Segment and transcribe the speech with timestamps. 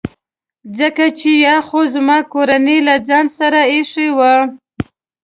[0.79, 4.35] ځکه چي یا خو زما کورنۍ له ځان سره ایښي وو.